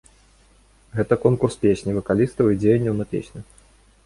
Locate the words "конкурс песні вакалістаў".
1.25-2.45